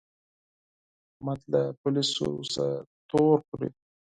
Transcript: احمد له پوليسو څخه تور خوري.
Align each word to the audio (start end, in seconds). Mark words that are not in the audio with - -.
احمد 1.13 1.39
له 1.51 1.61
پوليسو 1.81 2.27
څخه 2.53 2.65
تور 3.09 3.37
خوري. 3.47 3.69